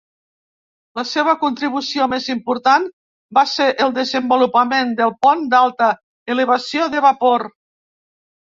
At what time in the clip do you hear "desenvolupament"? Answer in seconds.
3.99-4.97